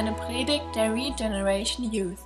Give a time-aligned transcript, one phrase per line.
[0.00, 2.20] eine Predigt der Regeneration Youth.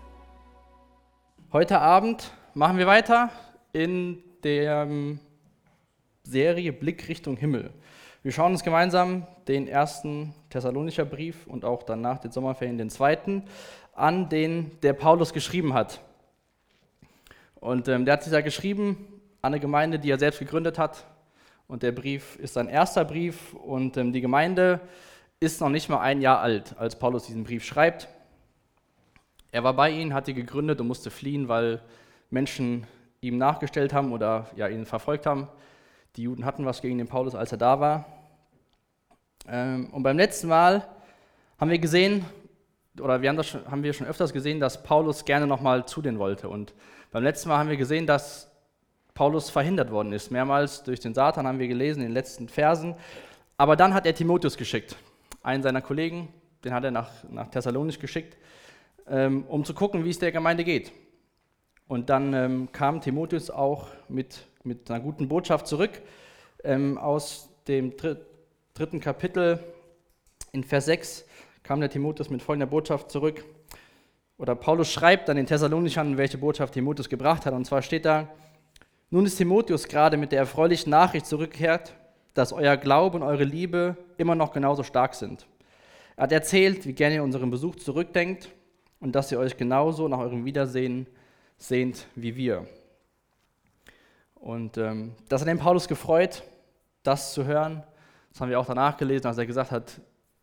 [1.53, 3.31] Heute Abend machen wir weiter
[3.73, 4.87] in der
[6.23, 7.73] Serie Blick Richtung Himmel.
[8.23, 12.91] Wir schauen uns gemeinsam den ersten Thessalonicher Brief und auch dann nach den Sommerferien den
[12.91, 13.43] zweiten
[13.93, 16.01] an, den der Paulus geschrieben hat.
[17.57, 21.07] Und ähm, der hat sich ja geschrieben an eine Gemeinde, die er selbst gegründet hat.
[21.67, 24.81] Und der Brief ist sein erster Brief und ähm, die Gemeinde
[25.45, 28.09] ist noch nicht mal ein Jahr alt, als Paulus diesen Brief schreibt.
[29.53, 31.81] Er war bei ihnen, hat die gegründet und musste fliehen, weil
[32.31, 32.87] Menschen
[33.21, 35.49] ihm nachgestellt haben oder ja, ihn verfolgt haben.
[36.17, 38.07] Die Juden hatten was gegen den Paulus, als er da war.
[39.49, 40.87] Ähm, und beim letzten Mal
[41.59, 42.25] haben wir gesehen,
[43.01, 46.03] oder wir haben, das schon, haben wir schon öfters gesehen, dass Paulus gerne nochmal zu
[46.03, 46.49] denen wollte.
[46.49, 46.75] Und
[47.11, 48.51] beim letzten Mal haben wir gesehen, dass
[49.15, 50.31] Paulus verhindert worden ist.
[50.31, 52.95] Mehrmals durch den Satan haben wir gelesen in den letzten Versen.
[53.57, 54.97] Aber dann hat er Timotheus geschickt,
[55.45, 56.29] einen seiner Kollegen,
[56.65, 58.37] den hat er nach, nach Thessalonich geschickt,
[59.07, 60.93] ähm, um zu gucken, wie es der Gemeinde geht.
[61.87, 66.03] Und dann ähm, kam Timotheus auch mit, mit einer guten Botschaft zurück
[66.65, 67.95] ähm, aus dem
[68.75, 69.61] dritten Kapitel
[70.53, 71.25] in Vers 6
[71.63, 73.45] kam der Timotheus mit folgender Botschaft zurück.
[74.37, 77.55] Oder Paulus schreibt dann den Thessalonichern, welche Botschaft Timotheus gebracht hat.
[77.55, 78.29] Und zwar steht da,
[79.11, 81.95] nun ist Timotheus gerade mit der erfreulichen Nachricht zurückgekehrt,
[82.35, 85.47] dass euer Glaube und eure Liebe immer noch genauso stark sind.
[86.17, 88.49] Er hat erzählt, wie gerne ihr unseren Besuch zurückdenkt
[89.01, 91.07] und dass ihr euch genauso nach eurem Wiedersehen
[91.57, 92.67] sehnt wie wir.
[94.35, 96.43] Und ähm, das hat den Paulus gefreut,
[97.03, 97.83] das zu hören.
[98.31, 100.01] Das haben wir auch danach gelesen, als er gesagt hat,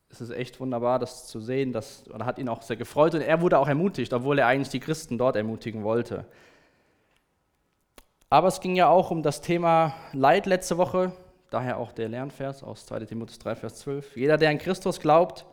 [0.10, 1.72] es ist echt wunderbar, das zu sehen.
[1.72, 4.70] Das oder hat ihn auch sehr gefreut und er wurde auch ermutigt, obwohl er eigentlich
[4.70, 6.26] die Christen dort ermutigen wollte.
[8.30, 11.12] Aber es ging ja auch um das Thema Leid letzte Woche,
[11.52, 14.16] daher auch der Lernvers aus 2 Timotheus 3, Vers 12.
[14.16, 15.46] Jeder, der an Christus glaubt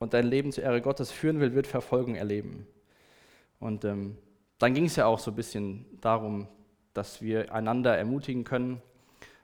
[0.00, 2.66] und dein Leben zur Ehre Gottes führen will, wird Verfolgung erleben.
[3.60, 4.16] Und ähm,
[4.58, 6.48] dann ging es ja auch so ein bisschen darum,
[6.94, 8.80] dass wir einander ermutigen können,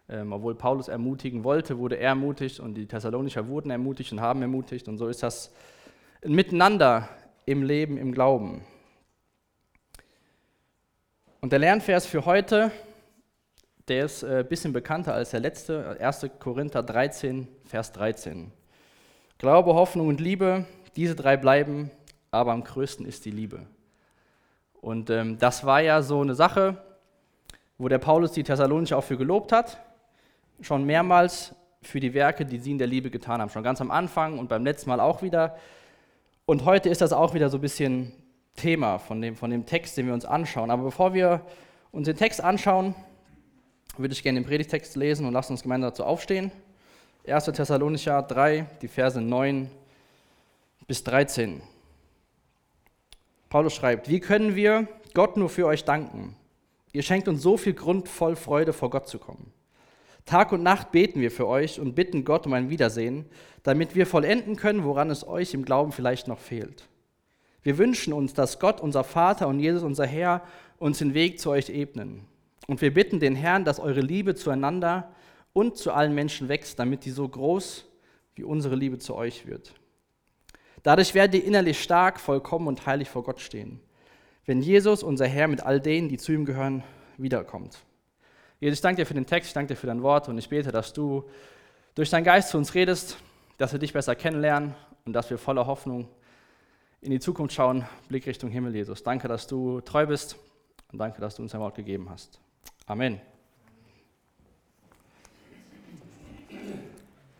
[0.09, 4.41] ähm, obwohl Paulus ermutigen wollte, wurde er ermutigt und die Thessalonicher wurden ermutigt und haben
[4.41, 4.89] ermutigt.
[4.89, 5.53] Und so ist das
[6.25, 7.11] ein Miteinander
[7.45, 8.63] im Leben, im Glauben.
[11.43, 12.71] Und der Lernvers für heute,
[13.89, 16.27] der ist ein äh, bisschen bekannter als der letzte, 1.
[16.39, 18.51] Korinther 13, Vers 13.
[19.39, 20.65] Glaube, Hoffnung und Liebe,
[20.97, 21.91] diese drei bleiben,
[22.31, 23.67] aber am größten ist die Liebe.
[24.81, 26.77] Und ähm, das war ja so eine Sache,
[27.79, 29.79] wo der Paulus die Thessalonicher auch für gelobt hat
[30.61, 33.51] schon mehrmals für die Werke, die sie in der Liebe getan haben.
[33.51, 35.57] Schon ganz am Anfang und beim letzten Mal auch wieder.
[36.47, 38.13] Und heute ist das auch wieder so ein bisschen
[38.57, 40.71] Thema von dem, von dem Text, den wir uns anschauen.
[40.71, 41.43] Aber bevor wir
[41.91, 42.95] uns den Text anschauen,
[43.97, 46.51] würde ich gerne den Predigtext lesen und lassen uns gemeinsam dazu aufstehen.
[47.27, 47.45] 1.
[47.47, 49.71] Thessalonicher 3, die Verse 9
[50.87, 51.63] bis 13.
[53.49, 56.37] Paulus schreibt, wie können wir Gott nur für euch danken?
[56.93, 59.53] Ihr schenkt uns so viel Grund, voll Freude vor Gott zu kommen.
[60.27, 63.27] Tag und Nacht beten wir für euch und bitten Gott um ein Wiedersehen,
[63.63, 66.89] damit wir vollenden können, woran es euch im Glauben vielleicht noch fehlt.
[67.63, 70.43] Wir wünschen uns, dass Gott, unser Vater und Jesus, unser Herr,
[70.79, 72.27] uns den Weg zu euch ebnen.
[72.67, 75.13] Und wir bitten den Herrn, dass eure Liebe zueinander
[75.53, 77.87] und zu allen Menschen wächst, damit die so groß
[78.35, 79.75] wie unsere Liebe zu euch wird.
[80.83, 83.81] Dadurch werdet ihr innerlich stark, vollkommen und heilig vor Gott stehen,
[84.45, 86.83] wenn Jesus, unser Herr, mit all denen, die zu ihm gehören,
[87.17, 87.79] wiederkommt.
[88.61, 90.49] Jesus, ich danke dir für den Text, ich danke dir für dein Wort und ich
[90.49, 91.25] bete, dass du
[91.95, 93.17] durch deinen Geist zu uns redest,
[93.57, 94.75] dass wir dich besser kennenlernen
[95.07, 96.09] und dass wir voller Hoffnung
[97.01, 99.03] in die Zukunft schauen, Blick Richtung Himmel, Jesus.
[99.03, 100.37] Danke, dass du treu bist
[100.93, 102.44] und danke, dass du uns dein Wort gegeben hast.
[102.87, 103.21] Amen.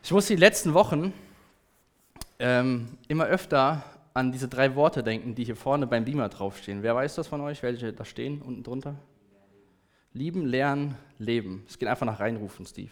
[0.03, 1.13] Ich muss die letzten Wochen
[2.39, 6.83] ähm, immer öfter an diese drei Worte denken, die hier vorne beim Beamer draufstehen.
[6.83, 8.95] Wer weiß das von euch, welche da stehen unten drunter?
[10.13, 11.65] Lieben, lernen, leben.
[11.67, 12.91] Es geht einfach nach reinrufen, Steve.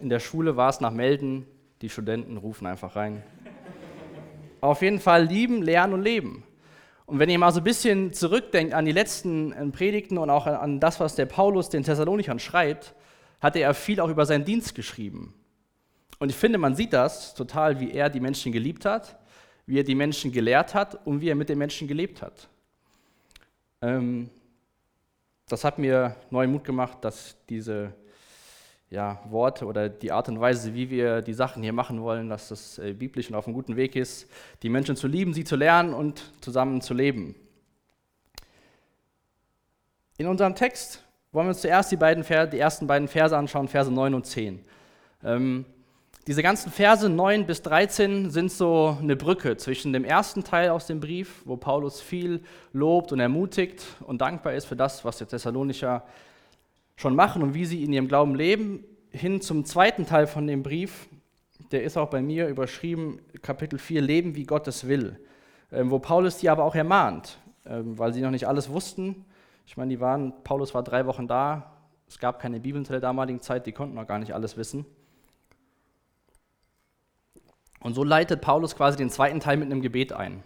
[0.00, 1.46] In der Schule war es nach melden,
[1.80, 3.22] die Studenten rufen einfach rein.
[4.60, 6.44] Auf jeden Fall lieben, lernen und leben.
[7.06, 10.46] Und wenn ihr mal so ein bisschen zurückdenkt an die letzten äh, Predigten und auch
[10.46, 12.94] an das, was der Paulus den Thessalonichern schreibt,
[13.40, 15.34] hatte er viel auch über seinen Dienst geschrieben.
[16.18, 19.18] Und ich finde, man sieht das total, wie er die Menschen geliebt hat,
[19.66, 22.48] wie er die Menschen gelehrt hat und wie er mit den Menschen gelebt hat.
[23.80, 24.30] Ähm,
[25.48, 27.92] das hat mir neuen Mut gemacht, dass diese
[28.92, 32.48] ja, Worte oder die Art und Weise, wie wir die Sachen hier machen wollen, dass
[32.48, 34.30] das äh, biblisch und auf einem guten Weg ist,
[34.62, 37.34] die Menschen zu lieben, sie zu lernen und zusammen zu leben.
[40.18, 41.02] In unserem Text
[41.32, 44.62] wollen wir uns zuerst die, beiden die ersten beiden Verse anschauen, Verse 9 und 10.
[45.24, 45.64] Ähm,
[46.26, 50.86] Diese ganzen Verse 9 bis 13 sind so eine Brücke zwischen dem ersten Teil aus
[50.86, 52.42] dem Brief, wo Paulus viel
[52.74, 56.04] lobt und ermutigt und dankbar ist für das, was die Thessalonicher
[56.96, 60.62] schon machen und wie sie in ihrem Glauben leben, hin zum zweiten Teil von dem
[60.62, 61.08] Brief,
[61.70, 65.18] der ist auch bei mir überschrieben, Kapitel 4, Leben wie Gott es will,
[65.70, 69.24] ähm, wo Paulus die aber auch ermahnt, ähm, weil sie noch nicht alles wussten.
[69.66, 71.72] Ich meine, die waren, Paulus war drei Wochen da,
[72.06, 74.84] es gab keine Bibeln zu der damaligen Zeit, die konnten noch gar nicht alles wissen.
[77.80, 80.42] Und so leitet Paulus quasi den zweiten Teil mit einem Gebet ein.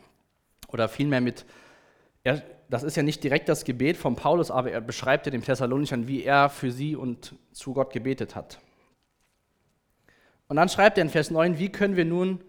[0.69, 1.45] Oder vielmehr mit,
[2.25, 5.43] er, das ist ja nicht direkt das Gebet von Paulus, aber er beschreibt ja dem
[5.43, 8.59] Thessalonichern, wie er für sie und zu Gott gebetet hat.
[10.49, 12.41] Und dann schreibt er in Vers 9, wie können wir nun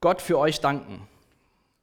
[0.00, 1.06] Gott für euch danken?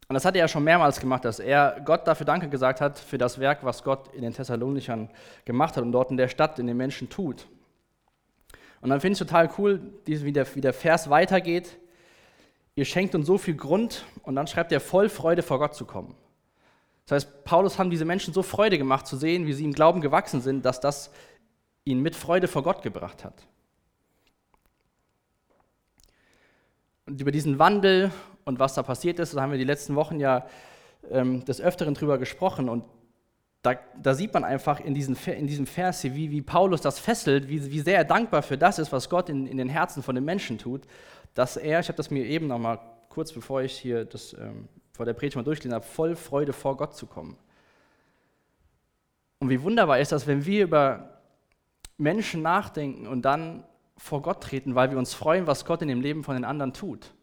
[0.08, 3.00] Und das hat er ja schon mehrmals gemacht, dass er Gott dafür Danke gesagt hat,
[3.00, 5.10] für das Werk, was Gott in den Thessalonichern
[5.46, 7.48] gemacht hat und dort in der Stadt, in den Menschen tut.
[8.82, 11.78] Und dann finde ich total cool, wie der Vers weitergeht.
[12.76, 15.86] Ihr schenkt uns so viel Grund und dann schreibt er voll Freude vor Gott zu
[15.86, 16.16] kommen.
[17.06, 20.02] Das heißt, Paulus haben diese Menschen so Freude gemacht zu sehen, wie sie im Glauben
[20.02, 21.12] gewachsen sind, dass das
[21.84, 23.48] ihn mit Freude vor Gott gebracht hat.
[27.06, 28.12] Und über diesen Wandel
[28.44, 30.48] und was da passiert ist, da haben wir die letzten Wochen ja
[31.12, 32.70] ähm, des Öfteren drüber gesprochen.
[32.70, 32.84] Und
[33.62, 36.98] da, da, sieht man einfach in, diesen, in diesem Vers hier, wie, wie Paulus das
[36.98, 40.02] fesselt, wie, wie, sehr er dankbar für das ist, was Gott in, in den Herzen
[40.02, 40.82] von den Menschen tut,
[41.36, 42.80] dass er, ich habe das mir eben noch mal
[43.10, 46.78] kurz bevor ich hier das ähm, vor der Predigt mal durchgelesen habe, voll Freude vor
[46.78, 47.38] Gott zu kommen.
[49.40, 51.20] Und wie wunderbar ist das, wenn wir über
[51.98, 53.66] Menschen nachdenken und dann
[53.98, 56.74] vor Gott treten, weil wir uns freuen, was Gott in dem Leben von den anderen
[56.74, 57.14] tut.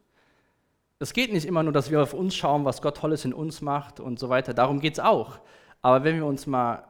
[0.99, 3.63] Es geht nicht immer nur, dass wir auf uns schauen, was Gott Tolles in uns
[3.63, 4.53] macht und so weiter.
[4.53, 5.41] Darum geht es auch.
[5.81, 6.85] Aber wenn wir uns mal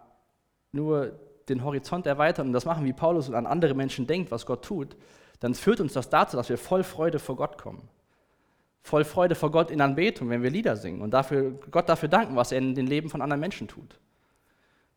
[0.73, 1.19] nur
[1.49, 4.65] den Horizont erweitern und das machen, wie Paulus und an andere Menschen denkt, was Gott
[4.65, 4.97] tut,
[5.39, 7.89] dann führt uns das dazu, dass wir voll Freude vor Gott kommen.
[8.83, 12.37] Voll Freude vor Gott in Anbetung, wenn wir Lieder singen und dafür, Gott dafür danken,
[12.37, 13.99] was er in den Leben von anderen Menschen tut.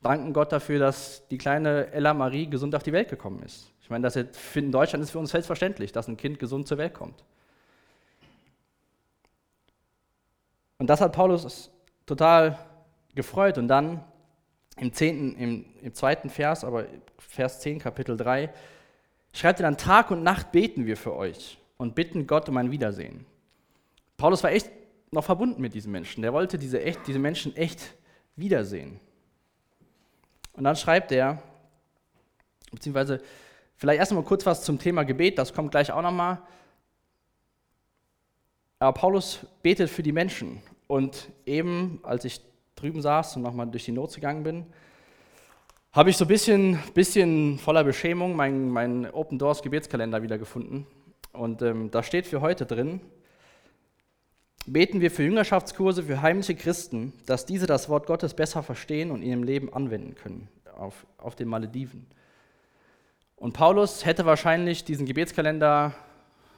[0.02, 3.72] Danken Gott dafür, dass die kleine Ella Marie gesund auf die Welt gekommen ist.
[3.82, 4.16] Ich meine, das
[4.56, 7.24] in Deutschland ist für uns selbstverständlich, dass ein Kind gesund zur Welt kommt.
[10.78, 11.72] Und das hat Paulus
[12.06, 12.58] total
[13.14, 13.58] gefreut.
[13.58, 14.04] Und dann
[14.78, 16.86] im, zehnten, im, im zweiten Vers, aber
[17.18, 18.52] Vers 10, Kapitel 3,
[19.34, 22.72] schreibt er dann, Tag und Nacht beten wir für euch und bitten Gott um ein
[22.72, 23.26] Wiedersehen.
[24.18, 24.70] Paulus war echt
[25.12, 26.22] noch verbunden mit diesen Menschen.
[26.22, 27.96] Der wollte diese, echt, diese Menschen echt
[28.36, 29.00] wiedersehen.
[30.54, 31.42] Und dann schreibt er,
[32.72, 33.22] beziehungsweise
[33.76, 36.42] vielleicht erst einmal kurz was zum Thema Gebet, das kommt gleich auch nochmal.
[38.80, 40.62] Aber Paulus betet für die Menschen.
[40.88, 42.42] Und eben, als ich
[42.76, 44.66] drüben saß und nochmal durch die Notes gegangen bin,
[45.92, 50.86] habe ich so ein bisschen, bisschen voller Beschämung meinen mein Open Doors Gebetskalender wiedergefunden.
[51.32, 53.00] Und ähm, da steht für heute drin,
[54.66, 59.22] beten wir für Jüngerschaftskurse für heimliche Christen, dass diese das Wort Gottes besser verstehen und
[59.22, 62.06] in ihrem Leben anwenden können, auf, auf den Malediven.
[63.36, 65.94] Und Paulus hätte wahrscheinlich diesen Gebetskalender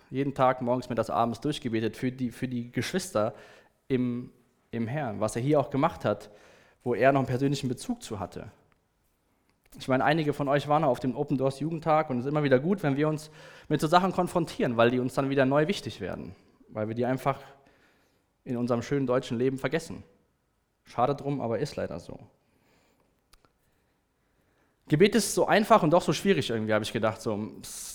[0.10, 3.34] jeden Tag morgens, mittags, abends durchgebetet für die, für die Geschwister
[3.88, 4.32] im,
[4.72, 6.30] im Herrn, was er hier auch gemacht hat,
[6.84, 8.50] wo er noch einen persönlichen Bezug zu hatte.
[9.78, 12.44] Ich meine, einige von euch waren auf dem Open Doors Jugendtag und es ist immer
[12.44, 13.30] wieder gut, wenn wir uns
[13.68, 16.36] mit so Sachen konfrontieren, weil die uns dann wieder neu wichtig werden,
[16.70, 17.42] weil wir die einfach
[18.48, 20.04] in unserem schönen deutschen Leben vergessen.
[20.84, 22.20] Schade drum, aber ist leider so.
[24.90, 27.22] Gebet ist so einfach und doch so schwierig irgendwie, habe ich gedacht.
[27.22, 27.52] So,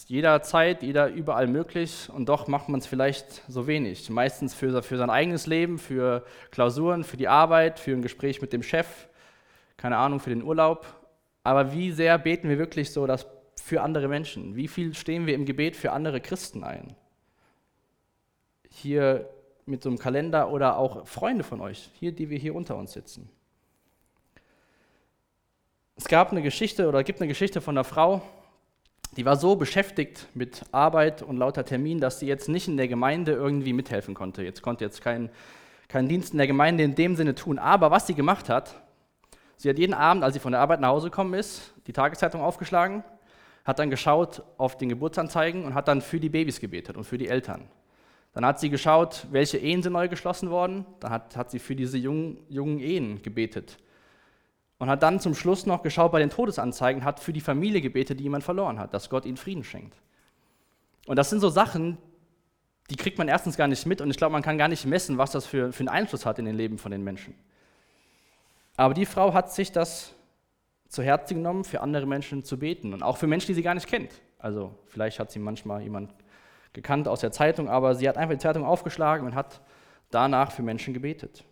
[0.09, 4.11] jederzeit, jeder überall möglich und doch macht man es vielleicht so wenig.
[4.11, 8.52] Meistens für, für sein eigenes Leben, für Klausuren, für die Arbeit, für ein Gespräch mit
[8.52, 9.09] dem Chef,
[9.78, 10.85] keine Ahnung, für den Urlaub.
[11.44, 14.54] Aber wie sehr beten wir wirklich so das für andere Menschen?
[14.54, 16.94] Wie viel stehen wir im Gebet für andere Christen ein?
[18.68, 19.30] Hier
[19.66, 22.92] mit so einem Kalender oder auch Freunde von euch, hier, die wir hier unter uns
[22.92, 23.28] sitzen.
[25.97, 28.23] Es gab eine Geschichte oder gibt eine Geschichte von einer Frau,
[29.16, 32.88] die war so beschäftigt mit Arbeit und lauter Terminen, dass sie jetzt nicht in der
[32.88, 34.42] Gemeinde irgendwie mithelfen konnte.
[34.42, 35.28] Jetzt konnte jetzt keinen
[35.92, 37.59] kein Dienst in der Gemeinde in dem Sinne tun.
[37.59, 38.75] Aber was sie gemacht hat,
[39.59, 42.40] sie hat jeden Abend, als sie von der Arbeit nach Hause gekommen ist, die Tageszeitung
[42.40, 43.04] aufgeschlagen,
[43.64, 47.19] hat dann geschaut auf den Geburtsanzeigen und hat dann für die Babys gebetet und für
[47.19, 47.69] die Eltern.
[48.33, 50.87] Dann hat sie geschaut, welche Ehen sind neu geschlossen worden.
[51.01, 53.79] Dann hat, hat sie für diese jungen, jungen Ehen gebetet
[54.83, 58.19] und hat dann zum Schluss noch geschaut bei den Todesanzeigen, hat für die Familie gebetet,
[58.19, 59.97] die jemand verloren hat, dass Gott ihnen Frieden schenkt.
[61.07, 61.99] Und das sind so Sachen,
[62.91, 65.19] die kriegt man erstens gar nicht mit und ich glaube, man kann gar nicht messen,
[65.19, 67.35] was das für, für einen Einfluss hat in den Leben von den Menschen.
[68.77, 70.15] Aber die Frau hat sich das
[70.89, 73.75] zu Herzen genommen, für andere Menschen zu beten und auch für Menschen, die sie gar
[73.75, 74.21] nicht kennt.
[74.39, 76.12] Also vielleicht hat sie manchmal jemand
[76.73, 79.61] gekannt aus der Zeitung, aber sie hat einfach die Zeitung aufgeschlagen und hat
[80.11, 81.45] danach für Menschen gebetet.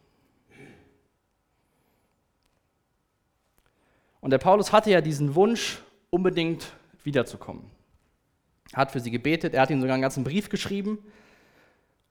[4.20, 6.72] Und der Paulus hatte ja diesen Wunsch, unbedingt
[7.04, 7.70] wiederzukommen.
[8.72, 10.98] Er hat für sie gebetet, er hat ihnen sogar einen ganzen Brief geschrieben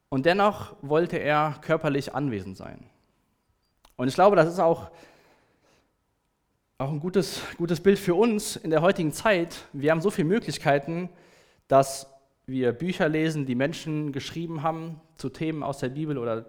[0.10, 2.89] und dennoch wollte er körperlich anwesend sein.
[3.96, 4.89] Und ich glaube, das ist auch,
[6.78, 9.66] auch ein gutes, gutes Bild für uns in der heutigen Zeit.
[9.74, 11.10] Wir haben so viele Möglichkeiten,
[11.68, 12.08] dass
[12.50, 16.46] wir Bücher lesen, die Menschen geschrieben haben zu Themen aus der Bibel oder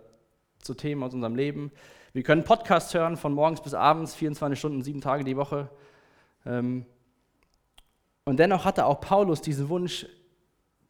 [0.60, 1.72] zu Themen aus unserem Leben.
[2.12, 5.70] Wir können Podcasts hören von morgens bis abends, 24 Stunden, sieben Tage die Woche.
[6.44, 6.86] Ähm,
[8.24, 10.06] und dennoch hatte auch Paulus diesen Wunsch,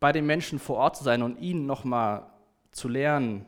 [0.01, 2.27] bei den Menschen vor Ort zu sein und ihnen nochmal
[2.73, 3.45] zu lernen,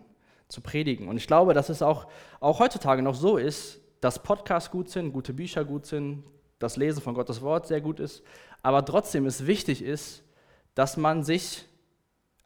[0.48, 1.08] zu predigen.
[1.08, 2.08] Und ich glaube, dass es auch,
[2.40, 6.24] auch heutzutage noch so ist, dass Podcasts gut sind, gute Bücher gut sind,
[6.58, 8.22] das Lesen von Gottes Wort sehr gut ist,
[8.62, 10.22] aber trotzdem es wichtig ist,
[10.74, 11.64] dass man sich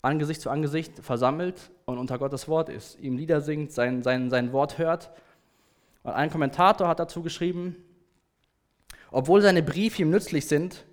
[0.03, 4.53] Angesicht zu Angesicht versammelt und unter Gottes Wort ist, ihm Lieder singt, sein, sein, sein
[4.53, 5.11] Wort hört.
[6.03, 7.77] Und ein Kommentator hat dazu geschrieben,
[9.11, 10.85] obwohl seine Briefe ihm nützlich sind,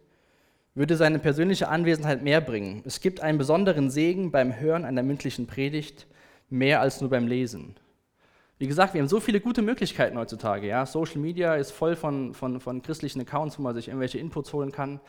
[0.75, 2.81] würde seine persönliche Anwesenheit mehr bringen.
[2.85, 6.07] Es gibt einen besonderen Segen beim Hören einer mündlichen Predigt,
[6.49, 7.75] mehr als nur beim Lesen.
[8.57, 10.67] Wie gesagt, wir haben so viele gute Möglichkeiten heutzutage.
[10.67, 10.85] Ja?
[10.85, 14.71] Social Media ist voll von, von, von christlichen Accounts, wo man sich irgendwelche Inputs holen
[14.71, 14.99] kann.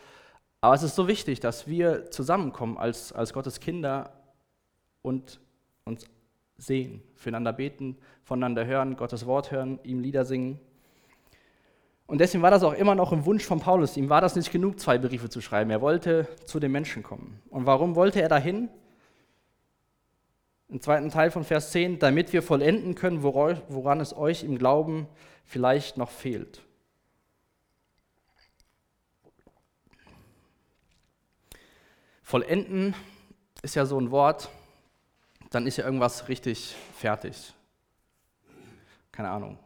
[0.65, 4.09] Aber es ist so wichtig, dass wir zusammenkommen als, als Gottes Kinder
[5.03, 5.39] und
[5.83, 6.07] uns
[6.57, 10.59] sehen, füreinander beten, voneinander hören, Gottes Wort hören, ihm Lieder singen.
[12.07, 13.95] Und deswegen war das auch immer noch ein Wunsch von Paulus.
[13.95, 15.69] Ihm war das nicht genug, zwei Briefe zu schreiben.
[15.69, 17.39] Er wollte zu den Menschen kommen.
[17.51, 18.69] Und warum wollte er dahin?
[20.67, 25.05] Im zweiten Teil von Vers 10, damit wir vollenden können, woran es euch im Glauben
[25.43, 26.64] vielleicht noch fehlt.
[32.25, 32.95] Vollenden
[33.61, 34.49] ist ja so ein Wort,
[35.51, 37.53] dann ist ja irgendwas richtig fertig.
[39.11, 39.59] Keine Ahnung.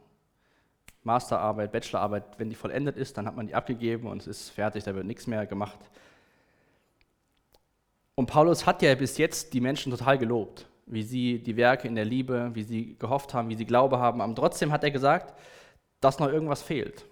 [1.02, 4.84] Masterarbeit, Bachelorarbeit, wenn die vollendet ist, dann hat man die abgegeben und es ist fertig,
[4.84, 5.78] da wird nichts mehr gemacht.
[8.14, 11.94] Und Paulus hat ja bis jetzt die Menschen total gelobt, wie sie die Werke in
[11.94, 14.20] der Liebe, wie sie gehofft haben, wie sie Glaube haben.
[14.20, 15.34] Aber trotzdem hat er gesagt,
[16.02, 17.06] dass noch irgendwas fehlt.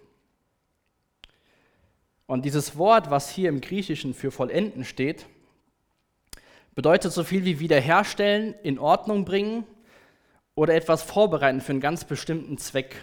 [2.27, 5.25] Und dieses Wort, was hier im Griechischen für vollenden steht,
[6.79, 9.67] bedeutet so viel wie wiederherstellen, in Ordnung bringen
[10.55, 13.03] oder etwas vorbereiten für einen ganz bestimmten Zweck.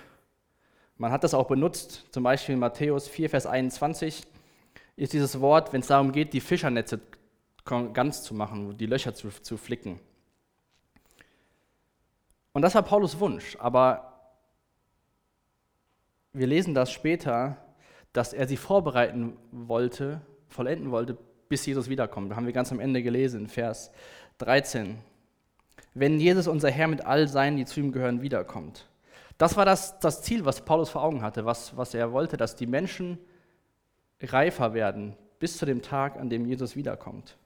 [0.96, 4.24] Man hat das auch benutzt, zum Beispiel in Matthäus 4, Vers 21
[4.96, 7.02] ist dieses Wort, wenn es darum geht, die Fischernetze
[7.66, 10.00] ganz zu machen, die Löcher zu, zu flicken.
[12.54, 14.32] Und das war Paulus Wunsch, aber
[16.32, 17.58] wir lesen das später,
[18.14, 21.18] dass er sie vorbereiten wollte, vollenden wollte,
[21.50, 22.32] bis Jesus wiederkommt.
[22.32, 23.92] Da haben wir ganz am Ende gelesen, Vers
[24.40, 24.98] 13.
[25.94, 28.88] Wenn Jesus, unser Herr, mit all seinen, die zu ihm gehören, wiederkommt.
[29.38, 32.56] Das war das, das Ziel, was Paulus vor Augen hatte, was, was er wollte, dass
[32.56, 33.18] die Menschen
[34.22, 37.38] reifer werden bis zu dem Tag, an dem Jesus wiederkommt.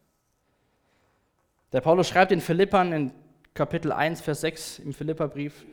[1.71, 3.11] Der Paulus schreibt in Philippern in
[3.53, 5.65] Kapitel 1, Vers 6 im Philipperbrief,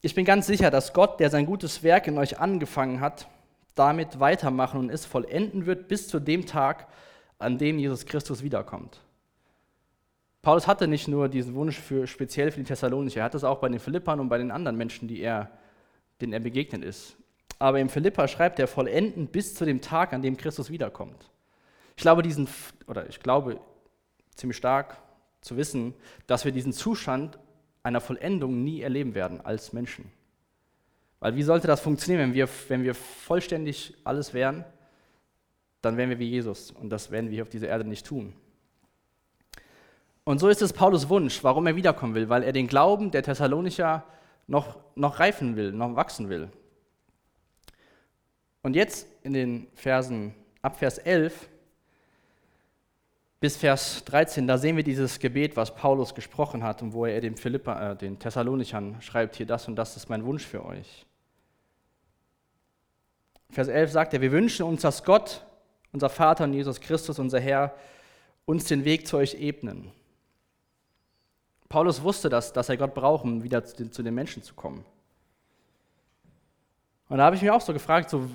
[0.00, 3.26] ich bin ganz sicher, dass Gott, der sein gutes Werk in euch angefangen hat,
[3.74, 6.86] damit weitermachen und es vollenden wird bis zu dem Tag,
[7.38, 9.00] an dem Jesus Christus wiederkommt.
[10.42, 13.58] Paulus hatte nicht nur diesen Wunsch für speziell für die Thessalonicher, er hatte es auch
[13.58, 15.50] bei den Philippern und bei den anderen Menschen, die er,
[16.20, 17.16] denen er begegnet ist.
[17.58, 21.30] Aber im Philippa schreibt er vollenden bis zu dem Tag, an dem Christus wiederkommt.
[21.96, 22.48] Ich glaube, diesen,
[22.86, 23.60] oder ich glaube
[24.36, 24.98] ziemlich stark
[25.40, 25.94] zu wissen,
[26.26, 27.38] dass wir diesen Zustand
[27.82, 30.10] einer Vollendung nie erleben werden als Menschen.
[31.20, 34.64] Weil wie sollte das funktionieren, wenn wir, wenn wir vollständig alles wären?
[35.82, 38.34] Dann wären wir wie Jesus und das werden wir hier auf dieser Erde nicht tun.
[40.24, 43.22] Und so ist es Paulus Wunsch, warum er wiederkommen will, weil er den Glauben der
[43.22, 44.04] Thessalonicher
[44.46, 46.50] noch, noch reifen will, noch wachsen will.
[48.62, 51.48] Und jetzt in den Versen ab Vers 11
[53.40, 57.20] bis Vers 13, da sehen wir dieses Gebet, was Paulus gesprochen hat und wo er
[57.20, 61.06] den, Philippa, äh, den Thessalonichern schreibt, hier das und das ist mein Wunsch für euch.
[63.50, 65.46] Vers 11 sagt er, wir wünschen uns, dass Gott,
[65.92, 67.74] unser Vater und Jesus Christus, unser Herr,
[68.44, 69.92] uns den Weg zu euch ebnen
[71.68, 74.54] Paulus wusste das, dass er Gott braucht, um wieder zu den, zu den Menschen zu
[74.54, 74.84] kommen.
[77.08, 78.28] Und da habe ich mich auch so gefragt, so,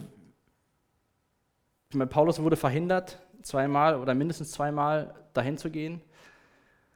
[1.89, 6.01] ich meine, Paulus wurde verhindert, zweimal oder mindestens zweimal dahin zu gehen,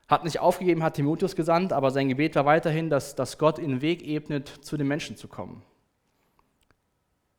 [0.08, 3.82] hat nicht aufgegeben, hat Timotheus gesandt, aber sein Gebet war weiterhin, dass, dass Gott den
[3.82, 5.64] Weg ebnet, zu den Menschen zu kommen.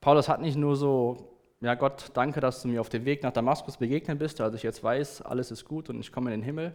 [0.00, 3.33] Paulus hat nicht nur so ja Gott, danke, dass du mir auf dem Weg nach
[3.33, 6.45] Damaskus begegnet bist, also ich jetzt weiß, alles ist gut und ich komme in den
[6.45, 6.75] Himmel.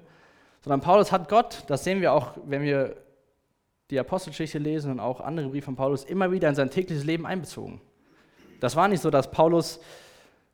[0.62, 2.98] Sondern Paulus hat Gott, das sehen wir auch, wenn wir
[3.90, 7.26] die Apostelgeschichte lesen und auch andere Briefe von Paulus, immer wieder in sein tägliches Leben
[7.26, 7.82] einbezogen.
[8.60, 9.80] Das war nicht so, dass Paulus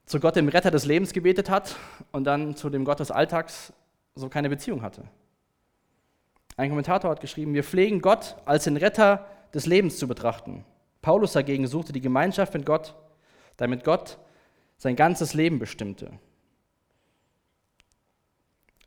[0.05, 1.75] zu Gott, dem Retter des Lebens, gebetet hat
[2.11, 3.71] und dann zu dem Gott des Alltags
[4.15, 5.03] so keine Beziehung hatte.
[6.57, 10.65] Ein Kommentator hat geschrieben, wir pflegen Gott als den Retter des Lebens zu betrachten.
[11.01, 12.95] Paulus dagegen suchte die Gemeinschaft mit Gott,
[13.59, 14.17] damit Gott
[14.77, 16.17] sein ganzes Leben bestimmte.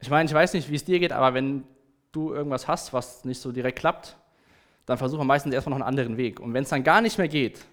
[0.01, 1.65] Ich meine, ich weiß nicht, wie es dir geht, aber wenn
[2.11, 4.17] du irgendwas hast, was nicht so direkt klappt,
[4.87, 6.41] dann versucht man meistens erstmal noch einen anderen Weg.
[6.41, 7.65] Und wenn es dann gar nicht mehr geht,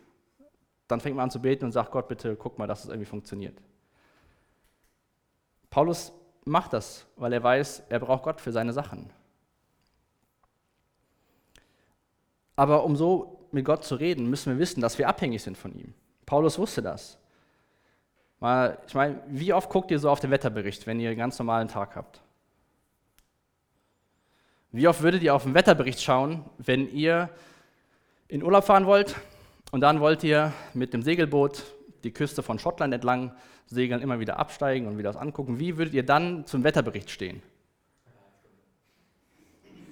[0.87, 3.05] dann fängt man an zu beten und sagt, Gott, bitte guck mal, dass es irgendwie
[3.05, 3.57] funktioniert.
[5.69, 6.11] Paulus
[6.45, 9.09] macht das, weil er weiß, er braucht Gott für seine Sachen.
[12.55, 15.73] Aber um so mit Gott zu reden, müssen wir wissen, dass wir abhängig sind von
[15.73, 15.93] ihm.
[16.29, 17.17] Paulus wusste das.
[18.39, 21.67] ich meine, wie oft guckt ihr so auf den Wetterbericht, wenn ihr einen ganz normalen
[21.67, 22.21] Tag habt?
[24.71, 27.31] Wie oft würdet ihr auf den Wetterbericht schauen, wenn ihr
[28.27, 29.15] in Urlaub fahren wollt
[29.71, 31.63] und dann wollt ihr mit dem Segelboot
[32.03, 33.31] die Küste von Schottland entlang
[33.65, 35.57] segeln, immer wieder absteigen und wieder das angucken?
[35.57, 37.41] Wie würdet ihr dann zum Wetterbericht stehen?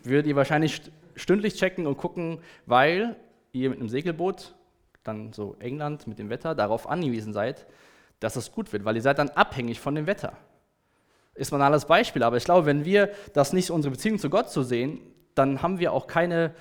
[0.04, 0.84] Würdet ihr wahrscheinlich
[1.16, 3.16] stündlich checken und gucken, weil
[3.54, 4.54] ihr mit einem Segelboot,
[5.08, 7.66] dann so England mit dem Wetter, darauf angewiesen seid,
[8.20, 10.34] dass es gut wird, weil ihr seid dann abhängig von dem Wetter
[11.38, 14.50] ist ein banales Beispiel, aber ich glaube, wenn wir das nicht unsere Beziehung zu Gott
[14.50, 15.00] zu sehen,
[15.36, 16.54] dann haben wir auch keine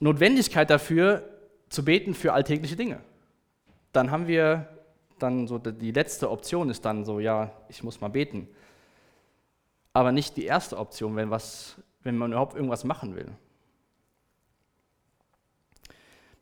[0.00, 1.28] Notwendigkeit dafür,
[1.68, 3.00] zu beten für alltägliche Dinge.
[3.92, 4.68] Dann haben wir
[5.18, 8.48] dann so, die letzte Option ist dann so, ja, ich muss mal beten.
[9.92, 13.30] Aber nicht die erste Option, wenn, was, wenn man überhaupt irgendwas machen will.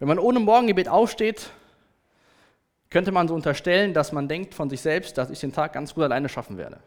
[0.01, 1.51] Wenn man ohne Morgengebet aufsteht,
[2.89, 5.95] könnte man so unterstellen, dass man denkt von sich selbst, dass ich den Tag ganz
[5.95, 6.81] gut alleine schaffen werde.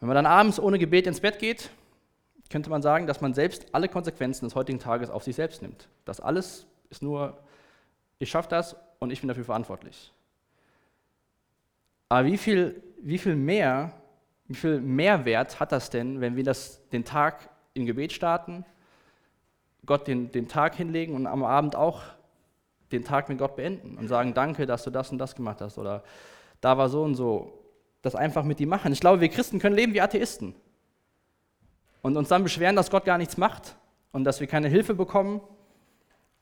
[0.00, 1.70] Wenn man dann abends ohne Gebet ins Bett geht,
[2.50, 5.86] könnte man sagen, dass man selbst alle Konsequenzen des heutigen Tages auf sich selbst nimmt.
[6.06, 7.38] Das alles ist nur,
[8.18, 10.12] ich schaffe das und ich bin dafür verantwortlich.
[12.08, 13.92] Aber wie viel, wie viel mehr,
[14.48, 18.64] wie viel Mehrwert hat das denn, wenn wir das, den Tag im Gebet starten,
[19.86, 22.02] Gott den, den Tag hinlegen und am Abend auch
[22.92, 25.78] den Tag mit Gott beenden und sagen, danke, dass du das und das gemacht hast
[25.78, 26.04] oder
[26.60, 27.58] da war so und so.
[28.02, 28.92] Das einfach mit ihm machen.
[28.92, 30.54] Ich glaube, wir Christen können leben wie Atheisten
[32.02, 33.76] und uns dann beschweren, dass Gott gar nichts macht
[34.12, 35.40] und dass wir keine Hilfe bekommen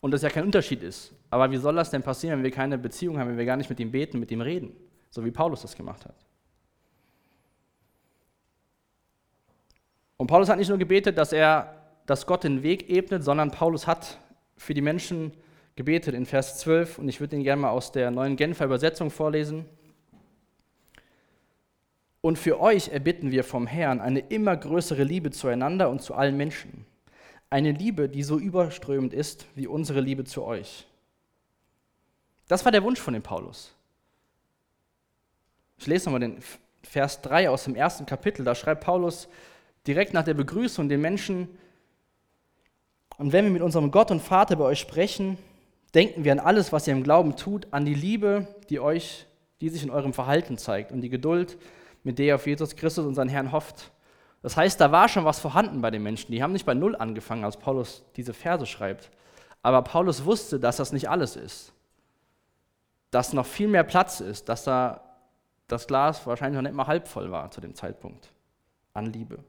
[0.01, 1.13] und dass ja kein Unterschied ist.
[1.29, 3.71] Aber wie soll das denn passieren, wenn wir keine Beziehung haben, wenn wir gar nicht
[3.71, 4.75] mit ihm beten, mit ihm reden,
[5.11, 6.17] so wie Paulus das gemacht hat?
[10.17, 11.80] Und Paulus hat nicht nur gebetet, dass er,
[12.11, 14.19] dass Gott den Weg ebnet, sondern Paulus hat
[14.57, 15.33] für die Menschen
[15.77, 19.13] gebetet in Vers 12 und ich würde ihn gerne mal aus der neuen Genfer Übersetzung
[19.13, 19.65] vorlesen.
[22.21, 26.37] Und für euch erbitten wir vom Herrn eine immer größere Liebe zueinander und zu allen
[26.37, 26.85] Menschen.
[27.49, 30.89] Eine Liebe, die so überströmend ist wie unsere Liebe zu euch.
[32.49, 33.73] Das war der Wunsch von dem Paulus.
[35.79, 36.39] Ich lese nochmal den
[36.83, 38.45] Vers 3 aus dem ersten Kapitel.
[38.45, 39.29] Da schreibt Paulus
[39.87, 41.49] direkt nach der Begrüßung den Menschen,
[43.21, 45.37] und wenn wir mit unserem Gott und Vater bei euch sprechen,
[45.95, 49.27] denken wir an alles, was ihr im Glauben tut, an die Liebe, die euch,
[49.61, 51.59] die sich in eurem Verhalten zeigt und die Geduld,
[52.03, 53.91] mit der ihr auf Jesus Christus, unseren Herrn, hofft.
[54.41, 56.33] Das heißt, da war schon was vorhanden bei den Menschen.
[56.33, 59.11] Die haben nicht bei Null angefangen, als Paulus diese Verse schreibt.
[59.61, 61.75] Aber Paulus wusste, dass das nicht alles ist.
[63.11, 65.03] Dass noch viel mehr Platz ist, dass da
[65.67, 68.33] das Glas wahrscheinlich noch nicht mal halb voll war zu dem Zeitpunkt
[68.95, 69.45] an Liebe.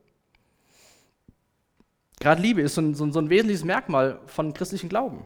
[2.21, 5.25] Gerade Liebe ist so ein, so ein wesentliches Merkmal von christlichen Glauben.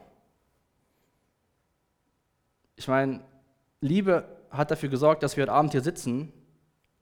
[2.77, 3.19] Ich meine,
[3.81, 6.31] Liebe hat dafür gesorgt, dass wir heute Abend hier sitzen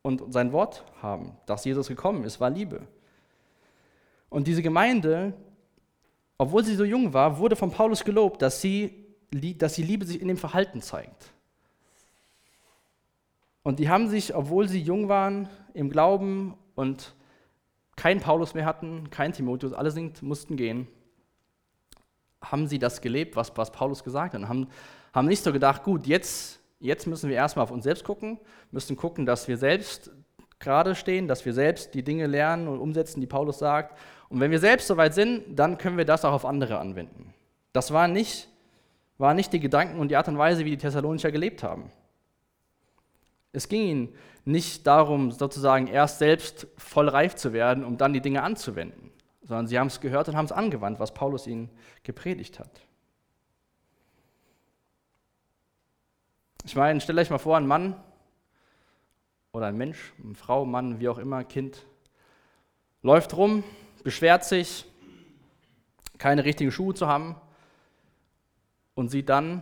[0.01, 1.37] und sein Wort haben.
[1.45, 2.87] Dass Jesus gekommen ist, war Liebe.
[4.29, 5.35] Und diese Gemeinde,
[6.39, 10.19] obwohl sie so jung war, wurde von Paulus gelobt, dass sie, dass die Liebe sich
[10.19, 11.31] in dem Verhalten zeigt.
[13.61, 17.13] Und die haben sich, obwohl sie jung waren, im Glauben und
[17.95, 20.87] keinen Paulus mehr hatten, kein Timotheus, alle sind, mussten gehen,
[22.41, 24.67] haben sie das gelebt, was, was Paulus gesagt hat, und haben,
[25.13, 28.39] haben nicht so gedacht, gut, jetzt, jetzt müssen wir erstmal auf uns selbst gucken,
[28.71, 30.11] müssen gucken, dass wir selbst
[30.59, 33.99] gerade stehen, dass wir selbst die Dinge lernen und umsetzen, die Paulus sagt.
[34.29, 37.33] Und wenn wir selbst soweit sind, dann können wir das auch auf andere anwenden.
[37.73, 38.49] Das war nicht,
[39.17, 41.91] war nicht die Gedanken und die Art und Weise, wie die Thessalonicher gelebt haben.
[43.53, 48.21] Es ging ihnen nicht darum, sozusagen erst selbst voll reif zu werden, um dann die
[48.21, 49.13] Dinge anzuwenden
[49.43, 51.69] sondern sie haben es gehört und haben es angewandt, was Paulus ihnen
[52.03, 52.81] gepredigt hat.
[56.65, 58.01] Ich meine, stellt euch mal vor, ein Mann
[59.51, 61.85] oder ein Mensch, eine Frau, Mann, wie auch immer, Kind,
[63.01, 63.63] läuft rum,
[64.03, 64.85] beschwert sich,
[66.17, 67.35] keine richtigen Schuhe zu haben
[68.95, 69.61] und sieht dann,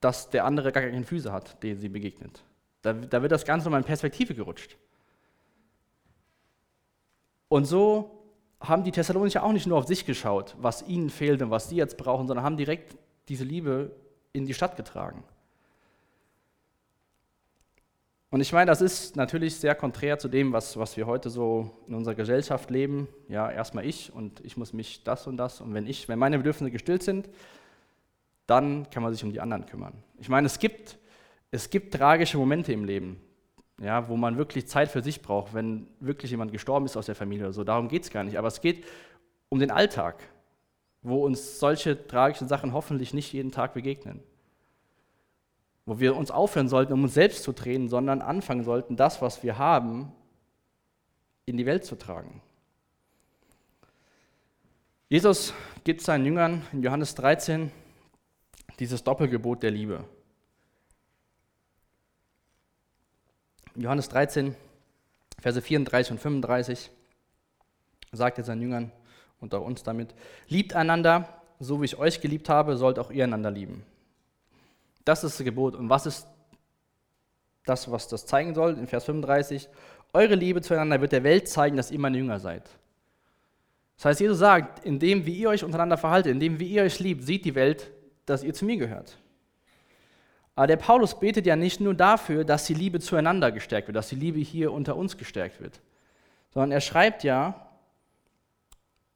[0.00, 2.42] dass der andere gar keine Füße hat, denen sie begegnet.
[2.82, 4.76] Da, da wird das Ganze nochmal in Perspektive gerutscht.
[7.48, 8.22] Und so
[8.60, 11.76] haben die Thessalonicher auch nicht nur auf sich geschaut, was ihnen fehlt und was sie
[11.76, 12.96] jetzt brauchen, sondern haben direkt
[13.28, 13.94] diese Liebe
[14.32, 15.22] in die Stadt getragen.
[18.30, 21.70] Und ich meine, das ist natürlich sehr konträr zu dem, was, was wir heute so
[21.86, 23.06] in unserer Gesellschaft leben.
[23.28, 25.60] Ja, erstmal ich und ich muss mich das und das.
[25.60, 27.28] Und wenn, ich, wenn meine Bedürfnisse gestillt sind,
[28.46, 29.92] dann kann man sich um die anderen kümmern.
[30.18, 30.96] Ich meine, es gibt,
[31.52, 33.20] es gibt tragische Momente im Leben,
[33.80, 37.14] ja, wo man wirklich Zeit für sich braucht, wenn wirklich jemand gestorben ist aus der
[37.14, 37.62] Familie oder so.
[37.62, 38.36] Darum geht es gar nicht.
[38.36, 38.84] Aber es geht
[39.48, 40.20] um den Alltag,
[41.02, 44.20] wo uns solche tragischen Sachen hoffentlich nicht jeden Tag begegnen
[45.86, 49.42] wo wir uns aufhören sollten, um uns selbst zu drehen, sondern anfangen sollten, das, was
[49.42, 50.12] wir haben,
[51.44, 52.40] in die Welt zu tragen.
[55.08, 55.52] Jesus
[55.84, 57.70] gibt seinen Jüngern in Johannes 13
[58.78, 60.04] dieses Doppelgebot der Liebe.
[63.74, 64.54] Johannes 13,
[65.40, 66.90] Verse 34 und 35
[68.12, 68.92] sagt er seinen Jüngern
[69.40, 70.14] und auch uns damit,
[70.48, 73.84] liebt einander, so wie ich euch geliebt habe, sollt auch ihr einander lieben.
[75.04, 75.74] Das ist das Gebot.
[75.74, 76.26] Und was ist
[77.64, 78.78] das, was das zeigen soll?
[78.78, 79.68] In Vers 35.
[80.12, 82.68] Eure Liebe zueinander wird der Welt zeigen, dass ihr meine Jünger seid.
[83.96, 87.22] Das heißt, Jesus sagt, indem wie ihr euch untereinander verhaltet, indem wie ihr euch liebt,
[87.22, 87.90] sieht die Welt,
[88.26, 89.16] dass ihr zu mir gehört.
[90.54, 94.10] Aber der Paulus betet ja nicht nur dafür, dass die Liebe zueinander gestärkt wird, dass
[94.10, 95.80] die Liebe hier unter uns gestärkt wird,
[96.50, 97.68] sondern er schreibt ja,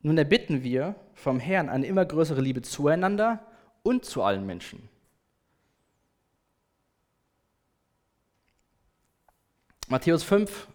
[0.00, 3.44] nun erbitten wir vom Herrn eine immer größere Liebe zueinander
[3.82, 4.88] und zu allen Menschen.
[9.88, 10.68] Matthäus 5,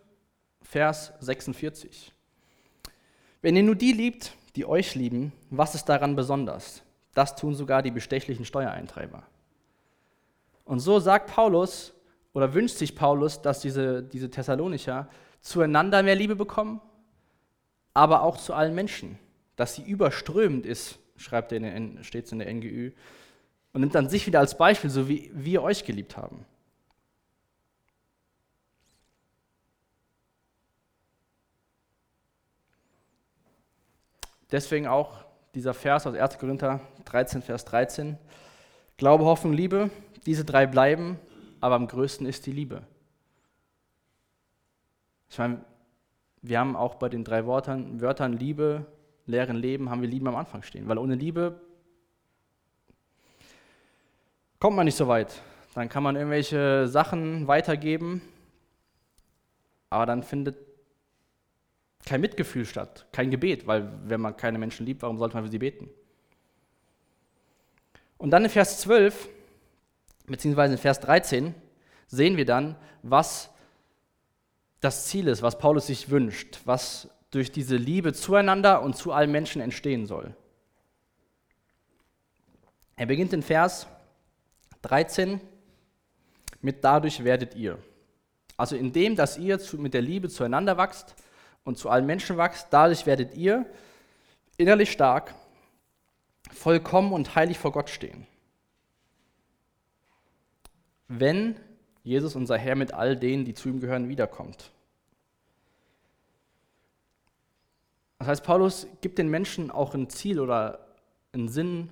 [0.62, 2.14] Vers 46.
[3.42, 6.84] Wenn ihr nur die liebt, die euch lieben, was ist daran besonders?
[7.14, 9.24] Das tun sogar die bestechlichen Steuereintreiber.
[10.72, 11.94] Und so sagt Paulus
[12.32, 15.10] oder wünscht sich Paulus, dass diese, diese Thessalonicher
[15.42, 16.80] zueinander mehr Liebe bekommen,
[17.94, 19.20] aber auch zu allen Menschen.
[19.58, 22.94] Dass sie überströmend ist, schreibt er steht es in der NGÜ,
[23.74, 26.46] und nimmt dann sich wieder als Beispiel, so wie wir euch geliebt haben.
[34.50, 36.40] Deswegen auch dieser Vers aus 1.
[36.40, 38.18] Korinther 13, Vers 13.
[38.96, 39.90] Glaube, Hoffnung, Liebe,
[40.26, 41.20] diese drei bleiben,
[41.60, 42.84] aber am größten ist die Liebe.
[45.30, 45.64] Ich meine,
[46.42, 48.86] wir haben auch bei den drei Wörtern, Wörtern Liebe,
[49.26, 50.88] leeren Leben, haben wir Liebe am Anfang stehen.
[50.88, 51.62] Weil ohne Liebe
[54.60, 55.42] kommt man nicht so weit.
[55.74, 58.22] Dann kann man irgendwelche Sachen weitergeben,
[59.90, 60.58] aber dann findet
[62.06, 65.52] kein Mitgefühl statt, kein Gebet, weil wenn man keine Menschen liebt, warum sollte man für
[65.52, 65.90] sie beten?
[68.18, 69.30] Und dann in Vers 12,
[70.28, 71.54] beziehungsweise in Vers 13,
[72.08, 73.50] sehen wir dann, was
[74.80, 79.32] das Ziel ist, was Paulus sich wünscht, was durch diese Liebe zueinander und zu allen
[79.32, 80.36] Menschen entstehen soll.
[82.96, 83.88] Er beginnt in Vers
[84.82, 85.40] 13
[86.62, 87.80] mit dadurch werdet ihr.
[88.58, 91.16] Also indem, dass ihr mit der Liebe zueinander wächst,
[91.64, 93.66] und zu allen Menschen wächst, dadurch werdet ihr
[94.58, 95.34] innerlich stark,
[96.52, 98.28] vollkommen und heilig vor Gott stehen.
[101.14, 101.58] Wenn
[102.04, 104.72] Jesus, unser Herr, mit all denen, die zu ihm gehören, wiederkommt.
[108.20, 110.88] Das heißt, Paulus gibt den Menschen auch ein Ziel oder
[111.34, 111.90] einen Sinn,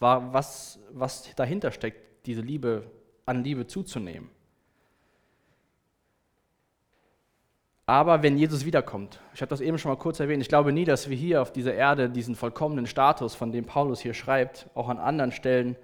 [0.00, 2.90] was, was dahinter steckt, diese Liebe
[3.24, 4.30] an Liebe zuzunehmen.
[7.86, 10.84] Aber wenn Jesus wiederkommt, ich habe das eben schon mal kurz erwähnt, ich glaube nie,
[10.84, 14.88] dass wir hier auf dieser Erde diesen vollkommenen Status, von dem Paulus hier schreibt, auch
[14.88, 15.76] an anderen Stellen,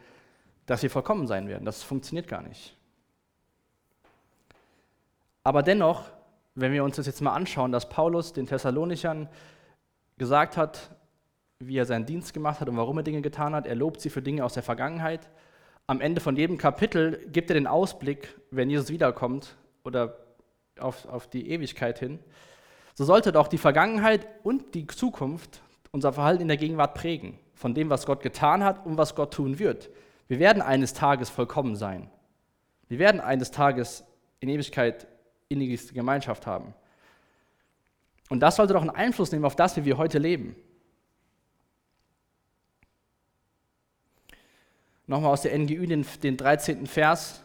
[0.67, 1.65] dass wir vollkommen sein werden.
[1.65, 2.77] Das funktioniert gar nicht.
[5.43, 6.05] Aber dennoch,
[6.55, 9.29] wenn wir uns das jetzt mal anschauen, dass Paulus den Thessalonichern
[10.17, 10.91] gesagt hat,
[11.59, 14.11] wie er seinen Dienst gemacht hat und warum er Dinge getan hat, er lobt sie
[14.11, 15.29] für Dinge aus der Vergangenheit.
[15.87, 20.19] Am Ende von jedem Kapitel gibt er den Ausblick, wenn Jesus wiederkommt oder
[20.79, 22.19] auf, auf die Ewigkeit hin,
[22.95, 27.75] so sollte doch die Vergangenheit und die Zukunft unser Verhalten in der Gegenwart prägen, von
[27.75, 29.91] dem, was Gott getan hat und was Gott tun wird.
[30.29, 32.11] Wir werden eines Tages vollkommen sein.
[32.89, 34.05] Wir werden eines Tages
[34.41, 35.07] in Ewigkeit
[35.49, 36.75] innigste Gemeinschaft haben.
[38.31, 40.57] Und das sollte doch einen Einfluss nehmen auf das, wie wir heute leben.
[45.07, 46.87] Nochmal aus der NGÜ den, den 13.
[46.87, 47.43] Vers,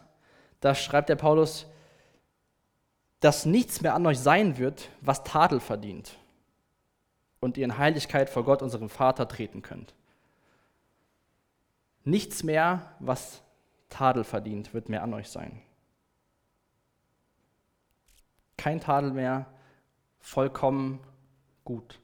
[0.60, 1.66] da schreibt der Paulus,
[3.20, 6.16] dass nichts mehr an euch sein wird, was Tadel verdient
[7.40, 9.94] und ihr in Heiligkeit vor Gott, unserem Vater, treten könnt.
[12.10, 13.40] Nichts mehr, was
[13.88, 15.62] Tadel verdient, wird mehr an euch sein.
[18.56, 19.46] Kein Tadel mehr,
[20.18, 20.98] vollkommen
[21.62, 22.00] gut.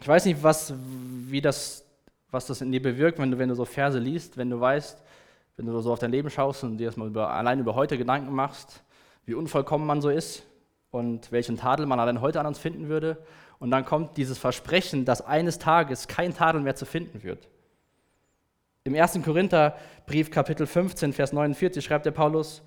[0.00, 1.84] Ich weiß nicht, was, wie das,
[2.30, 5.02] was das in dir bewirkt, wenn du, wenn du so Verse liest, wenn du weißt,
[5.58, 8.34] wenn du so auf dein Leben schaust und dir erstmal über, allein über heute Gedanken
[8.34, 8.82] machst,
[9.26, 10.46] wie unvollkommen man so ist
[10.90, 13.22] und welchen Tadel man allein heute an uns finden würde.
[13.58, 17.48] Und dann kommt dieses Versprechen, dass eines Tages kein Tadel mehr zu finden wird.
[18.84, 19.20] Im 1.
[19.24, 22.62] Korintherbrief, Kapitel 15, Vers 49, schreibt der Paulus: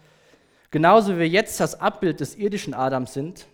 [0.71, 3.47] Genauso wie wir jetzt das Abbild des irdischen Adams sind,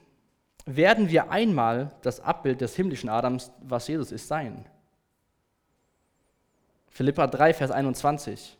[0.65, 4.65] werden wir einmal das Abbild des himmlischen Adams, was Jesus ist, sein.
[6.89, 8.57] Philippa 3, Vers 21.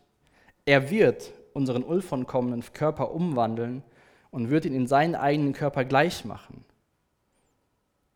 [0.66, 3.82] Er wird unseren unvollkommenen Körper umwandeln
[4.30, 6.66] und wird ihn in seinen eigenen Körper gleich machen,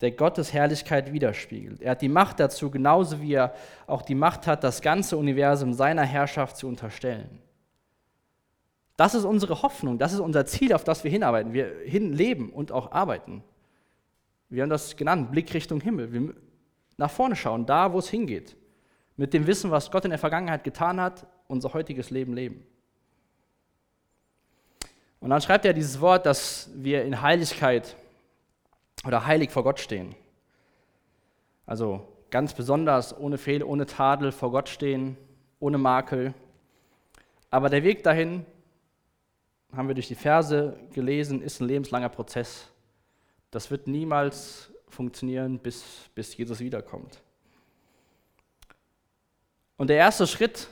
[0.01, 1.81] der Gottes Herrlichkeit widerspiegelt.
[1.81, 3.53] Er hat die Macht dazu, genauso wie er
[3.85, 7.41] auch die Macht hat, das ganze Universum seiner Herrschaft zu unterstellen.
[8.95, 12.71] Das ist unsere Hoffnung, das ist unser Ziel, auf das wir hinarbeiten, wir hinleben und
[12.71, 13.43] auch arbeiten.
[14.49, 16.11] Wir haben das genannt, Blick Richtung Himmel.
[16.11, 16.33] Wir
[16.97, 18.57] nach vorne schauen, da wo es hingeht.
[19.15, 22.65] Mit dem Wissen, was Gott in der Vergangenheit getan hat, unser heutiges Leben leben.
[25.19, 27.95] Und dann schreibt er dieses Wort, dass wir in Heiligkeit
[29.05, 30.15] oder heilig vor Gott stehen.
[31.65, 35.17] Also ganz besonders ohne Fehl, ohne Tadel vor Gott stehen,
[35.59, 36.33] ohne Makel.
[37.49, 38.45] Aber der Weg dahin,
[39.75, 42.67] haben wir durch die Verse gelesen, ist ein lebenslanger Prozess.
[43.51, 47.21] Das wird niemals funktionieren, bis, bis Jesus wiederkommt.
[49.77, 50.67] Und der erste Schritt,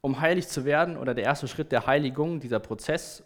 [0.00, 3.24] um heilig zu werden, oder der erste Schritt der Heiligung, dieser Prozess,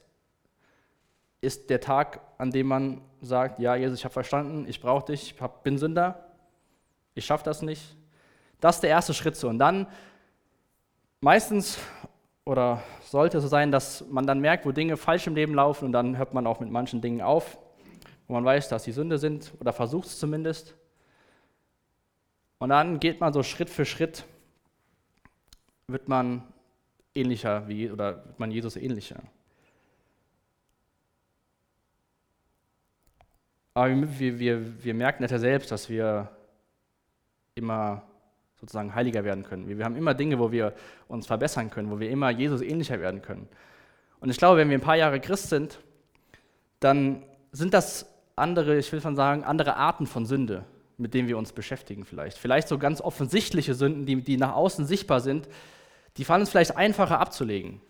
[1.40, 5.32] ist der Tag, an dem man sagt, ja, Jesus, ich habe verstanden, ich brauche dich,
[5.32, 6.26] ich bin Sünder,
[7.14, 7.96] ich schaffe das nicht.
[8.60, 9.48] Das ist der erste Schritt so.
[9.48, 9.86] Und dann
[11.20, 11.78] meistens
[12.44, 15.86] oder sollte es so sein, dass man dann merkt, wo Dinge falsch im Leben laufen
[15.86, 17.58] und dann hört man auch mit manchen Dingen auf
[18.26, 20.74] wo man weiß, dass sie Sünde sind oder versucht es zumindest.
[22.58, 24.24] Und dann geht man so Schritt für Schritt,
[25.88, 26.42] wird man
[27.14, 29.22] ähnlicher wie, oder wird man Jesus ähnlicher.
[33.76, 36.30] Aber wir, wir, wir merken das ja selbst, dass wir
[37.54, 38.04] immer
[38.58, 39.68] sozusagen heiliger werden können.
[39.68, 40.72] Wir, haben immer Dinge, wo wir
[41.08, 43.46] uns verbessern können, wo wir immer Jesus ähnlicher werden können.
[44.18, 45.78] Und ich glaube, wenn wir ein paar Jahre Christ sind,
[46.80, 50.64] dann sind das andere, ich will schon sagen, andere Arten von Sünde,
[50.96, 52.38] mit denen wir uns beschäftigen vielleicht.
[52.38, 55.50] Vielleicht so ganz offensichtliche Sünden, die, die nach außen sichtbar sind,
[56.16, 57.82] die fallen uns vielleicht einfacher abzulegen,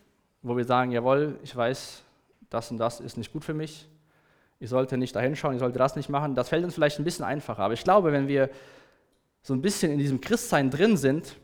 [0.42, 2.03] wo wir sagen, jawohl, ich weiß,
[2.51, 3.87] das und das ist nicht gut für mich,
[4.58, 6.34] ich sollte nicht dahin schauen, ich sollte das nicht machen.
[6.34, 7.62] Das fällt uns vielleicht ein bisschen einfacher.
[7.62, 8.50] Aber ich glaube, wenn wir
[9.42, 11.36] so ein bisschen in diesem Christsein drin sind,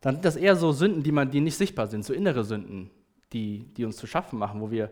[0.00, 2.90] dann sind das eher so Sünden, die, man, die nicht sichtbar sind, so innere Sünden,
[3.32, 4.90] die, die uns zu schaffen machen, wo wir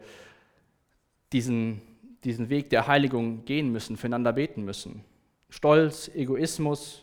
[1.33, 1.81] diesen,
[2.24, 5.05] diesen Weg der Heiligung gehen müssen, füreinander beten müssen.
[5.48, 7.02] Stolz, Egoismus,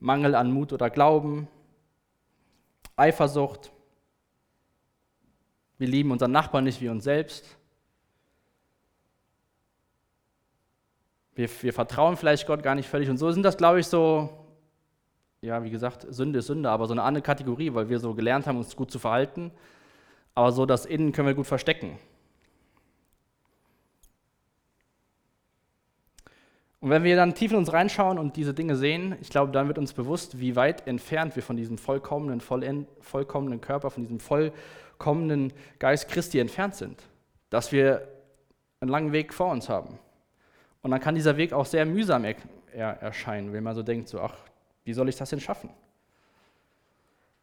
[0.00, 1.46] Mangel an Mut oder Glauben,
[2.96, 3.70] Eifersucht.
[5.78, 7.56] Wir lieben unseren Nachbarn nicht wie uns selbst.
[11.34, 13.10] Wir, wir vertrauen vielleicht Gott gar nicht völlig.
[13.10, 14.30] Und so sind das, glaube ich, so,
[15.40, 18.46] ja, wie gesagt, Sünde ist Sünde, aber so eine andere Kategorie, weil wir so gelernt
[18.46, 19.50] haben, uns gut zu verhalten.
[20.34, 21.98] Aber so das Innen können wir gut verstecken.
[26.84, 29.68] Und wenn wir dann tief in uns reinschauen und diese Dinge sehen, ich glaube, dann
[29.68, 32.42] wird uns bewusst, wie weit entfernt wir von diesem vollkommenen,
[33.00, 37.02] vollkommenen Körper, von diesem vollkommenen Geist Christi entfernt sind.
[37.48, 38.06] Dass wir
[38.80, 39.98] einen langen Weg vor uns haben.
[40.84, 42.34] Und dann kann dieser Weg auch sehr mühsam er,
[42.74, 44.36] er, erscheinen, wenn man so denkt, so, ach,
[44.84, 45.70] wie soll ich das denn schaffen?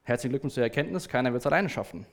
[0.04, 2.06] Herzlichen Glückwunsch zur Erkenntnis, keiner wird es alleine schaffen.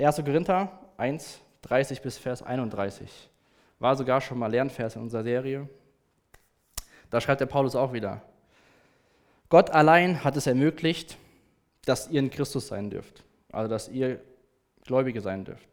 [0.00, 0.16] 1.
[0.16, 3.30] Korinther 1, 30 bis Vers 31.
[3.78, 5.68] War sogar schon mal Lernvers in unserer Serie.
[7.08, 8.20] Da schreibt der Paulus auch wieder.
[9.50, 11.18] Gott allein hat es ermöglicht,
[11.84, 14.18] dass ihr in Christus sein dürft, also dass ihr
[14.84, 15.68] Gläubige sein dürft.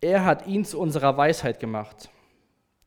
[0.00, 2.08] Er hat ihn zu unserer Weisheit gemacht.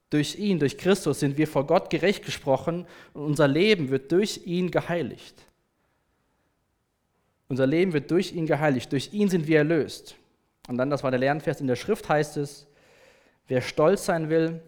[0.10, 4.42] Durch ihn, durch Christus sind wir vor Gott gerecht gesprochen und unser Leben wird durch
[4.46, 5.46] ihn geheiligt.
[7.50, 10.16] Unser Leben wird durch ihn geheiligt, durch ihn sind wir erlöst.
[10.68, 12.68] Und dann, das war der Lernvers in der Schrift, heißt es,
[13.48, 14.62] wer stolz sein will,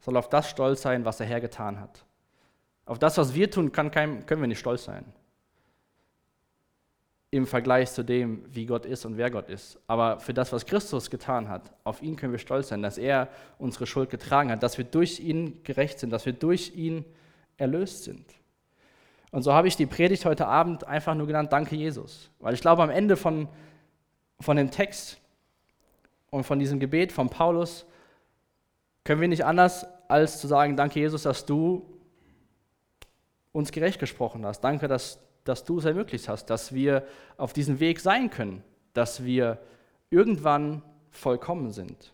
[0.00, 2.04] soll auf das stolz sein, was der Herr getan hat.
[2.86, 5.04] Auf das, was wir tun, kann kein, können wir nicht stolz sein.
[7.34, 9.76] Im Vergleich zu dem, wie Gott ist und wer Gott ist.
[9.88, 13.28] Aber für das, was Christus getan hat, auf ihn können wir stolz sein, dass er
[13.58, 17.04] unsere Schuld getragen hat, dass wir durch ihn gerecht sind, dass wir durch ihn
[17.56, 18.24] erlöst sind.
[19.32, 22.30] Und so habe ich die Predigt heute Abend einfach nur genannt, danke Jesus.
[22.38, 23.48] Weil ich glaube, am Ende von,
[24.38, 25.18] von dem Text
[26.30, 27.84] und von diesem Gebet von Paulus
[29.02, 31.84] können wir nicht anders als zu sagen, danke Jesus, dass du
[33.50, 34.60] uns gerecht gesprochen hast.
[34.60, 39.24] Danke, dass, dass du es ermöglicht hast, dass wir auf diesem Weg sein können, dass
[39.24, 39.58] wir
[40.10, 42.12] irgendwann vollkommen sind.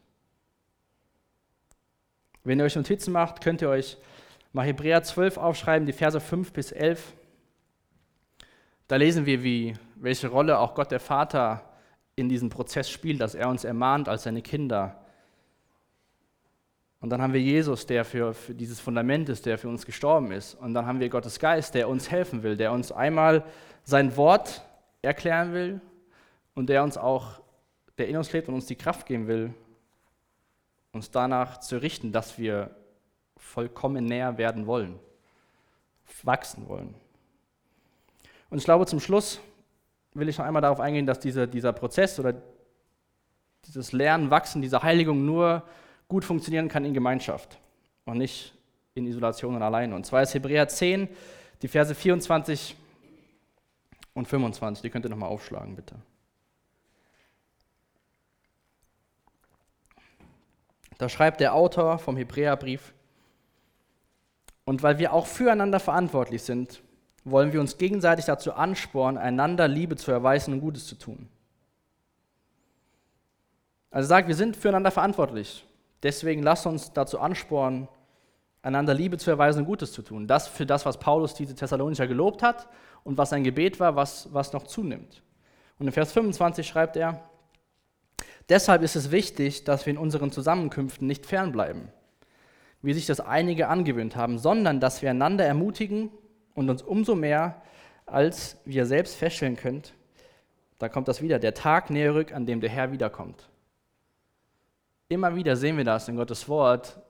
[2.45, 3.99] Wenn ihr euch Notizen macht, könnt ihr euch
[4.53, 7.15] mal Hebräer 12 aufschreiben, die Verse 5 bis 11.
[8.89, 11.65] Da lesen wir, wie, welche Rolle auch Gott der Vater
[12.17, 15.05] in diesem Prozess spielt, dass er uns ermahnt als seine Kinder
[17.01, 20.33] und dann haben wir Jesus, der für, für, dieses Fundament ist, der für uns gestorben
[20.33, 20.55] ist.
[20.55, 23.43] Und dann haben wir Gottes Geist, der uns helfen will, der uns einmal
[23.85, 24.63] sein Wort
[25.01, 25.81] erklären will
[26.55, 27.41] und der uns auch,
[27.97, 29.55] der in uns lebt und uns die Kraft geben will,
[30.93, 32.71] uns danach zu richten, dass wir
[33.39, 34.99] vollkommen näher werden wollen,
[36.23, 36.95] wachsen wollen.
[38.51, 39.41] Und ich glaube, zum Schluss
[40.13, 42.35] will ich noch einmal darauf eingehen, dass diese, dieser Prozess oder
[43.65, 45.63] dieses Lernen, Wachsen, diese Heiligung nur
[46.11, 47.59] gut funktionieren kann in Gemeinschaft
[48.05, 48.53] und nicht
[48.95, 49.95] in Isolation und alleine.
[49.95, 51.09] Und zwar ist Hebräer 10,
[51.63, 52.77] die Verse 24
[54.13, 54.83] und 25.
[54.83, 55.95] Die könnt ihr nochmal aufschlagen, bitte.
[60.99, 62.93] Da schreibt der Autor vom Hebräerbrief,
[64.71, 66.81] und weil wir auch füreinander verantwortlich sind,
[67.25, 71.29] wollen wir uns gegenseitig dazu anspornen, einander Liebe zu erweisen und Gutes zu tun.
[73.91, 75.65] Also sagt, wir sind füreinander verantwortlich.
[76.03, 77.89] Deswegen lasst uns dazu anspornen,
[78.63, 80.27] einander Liebe zu erweisen und Gutes zu tun.
[80.27, 82.69] Das für das, was Paulus diese Thessalonicher gelobt hat
[83.05, 85.23] und was sein Gebet war, was, was noch zunimmt.
[85.79, 87.23] Und in Vers 25 schreibt er,
[88.49, 91.89] deshalb ist es wichtig, dass wir in unseren Zusammenkünften nicht fernbleiben,
[92.83, 96.11] wie sich das einige angewöhnt haben, sondern dass wir einander ermutigen
[96.55, 97.63] und uns umso mehr,
[98.05, 99.95] als wir selbst feststellen könnt,
[100.79, 103.50] da kommt das wieder, der Tag näher rückt, an dem der Herr wiederkommt.
[105.11, 107.01] Immer wieder sehen wir das in Gottes Wort,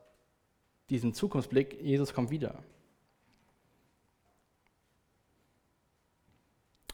[0.88, 2.54] diesen Zukunftsblick, Jesus kommt wieder.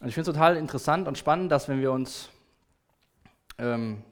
[0.01, 2.29] Und ich finde es total interessant und spannend, dass wenn wir uns
[3.57, 4.03] ähm,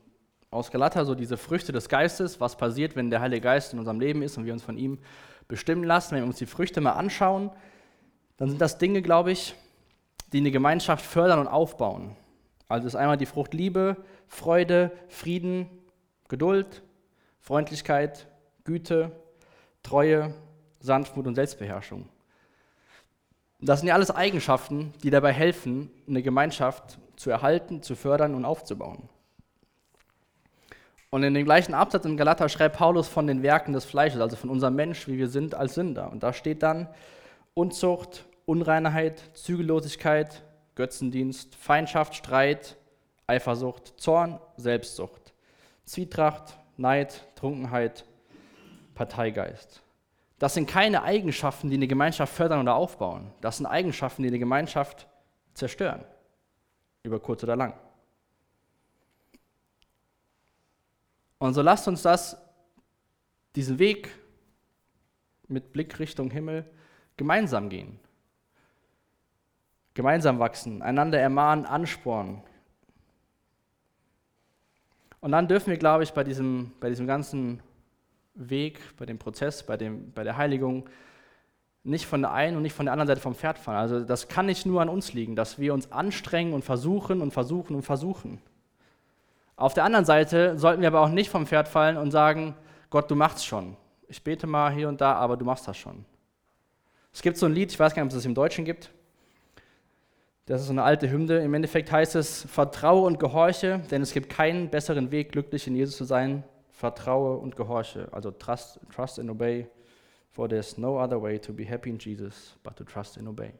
[0.49, 3.99] aus Galater so diese Früchte des Geistes, was passiert, wenn der Heilige Geist in unserem
[3.99, 4.97] Leben ist und wir uns von ihm
[5.49, 7.51] bestimmen lassen, wenn wir uns die Früchte mal anschauen,
[8.37, 9.53] dann sind das Dinge, glaube ich,
[10.31, 12.15] die eine Gemeinschaft fördern und aufbauen.
[12.69, 15.69] Also ist einmal die Frucht Liebe, Freude, Frieden,
[16.29, 16.81] Geduld,
[17.45, 18.25] Freundlichkeit,
[18.63, 19.11] Güte,
[19.83, 20.33] Treue,
[20.79, 22.09] Sanftmut und Selbstbeherrschung.
[23.61, 28.45] Das sind ja alles Eigenschaften, die dabei helfen, eine Gemeinschaft zu erhalten, zu fördern und
[28.45, 29.09] aufzubauen.
[31.11, 34.35] Und in dem gleichen Absatz im Galater schreibt Paulus von den Werken des Fleisches, also
[34.35, 36.11] von unserem Mensch, wie wir sind als Sünder.
[36.11, 36.89] Und da steht dann
[37.53, 40.41] Unzucht, Unreinheit, Zügellosigkeit,
[40.73, 42.75] Götzendienst, Feindschaft, Streit,
[43.27, 45.35] Eifersucht, Zorn, Selbstsucht,
[45.85, 48.05] Zwietracht, Neid, Trunkenheit,
[48.93, 49.81] Parteigeist.
[50.39, 53.31] Das sind keine Eigenschaften, die eine Gemeinschaft fördern oder aufbauen.
[53.41, 55.07] Das sind Eigenschaften, die eine Gemeinschaft
[55.53, 56.03] zerstören.
[57.03, 57.73] Über kurz oder lang.
[61.37, 62.37] Und so lasst uns das,
[63.55, 64.09] diesen Weg
[65.47, 66.65] mit Blick Richtung Himmel
[67.17, 67.99] gemeinsam gehen.
[69.93, 72.41] Gemeinsam wachsen, einander ermahnen, anspornen,
[75.25, 77.59] und dann dürfen wir, glaube ich, bei diesem, bei diesem ganzen
[78.35, 80.87] Weg, bei dem Prozess, bei, dem, bei der Heiligung,
[81.83, 83.79] nicht von der einen und nicht von der anderen Seite vom Pferd fallen.
[83.79, 87.31] Also das kann nicht nur an uns liegen, dass wir uns anstrengen und versuchen und
[87.31, 88.39] versuchen und versuchen.
[89.55, 92.53] Auf der anderen Seite sollten wir aber auch nicht vom Pferd fallen und sagen,
[92.91, 93.75] Gott, du machst schon.
[94.07, 96.05] Ich bete mal hier und da, aber du machst das schon.
[97.11, 98.91] Es gibt so ein Lied, ich weiß gar nicht, ob es das im Deutschen gibt,
[100.45, 101.39] das ist so eine alte Hymne.
[101.39, 105.75] Im Endeffekt heißt es, vertraue und gehorche, denn es gibt keinen besseren Weg, glücklich in
[105.75, 106.43] Jesus zu sein.
[106.71, 108.07] Vertraue und gehorche.
[108.11, 109.67] Also trust, trust and obey,
[110.31, 113.53] for there's no other way to be happy in Jesus, but to trust and obey.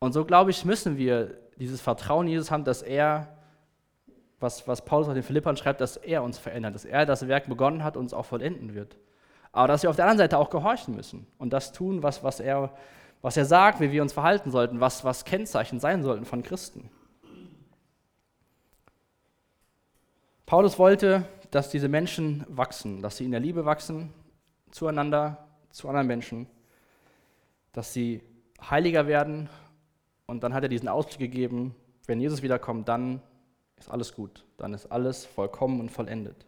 [0.00, 3.28] Und so, glaube ich, müssen wir dieses Vertrauen in Jesus haben, dass er,
[4.38, 7.48] was, was Paulus auf den Philippern schreibt, dass er uns verändert, dass er das Werk
[7.48, 8.98] begonnen hat und es auch vollenden wird.
[9.52, 12.40] Aber dass wir auf der anderen Seite auch gehorchen müssen und das tun, was, was
[12.40, 12.74] er
[13.22, 16.90] was er sagt, wie wir uns verhalten sollten, was, was Kennzeichen sein sollten von Christen.
[20.44, 24.12] Paulus wollte, dass diese Menschen wachsen, dass sie in der Liebe wachsen
[24.70, 26.46] zueinander, zu anderen Menschen,
[27.72, 28.22] dass sie
[28.70, 29.48] heiliger werden
[30.26, 31.74] Und dann hat er diesen Ausblick gegeben,
[32.06, 33.22] wenn Jesus wiederkommt, dann
[33.76, 36.46] ist alles gut, dann ist alles vollkommen und vollendet.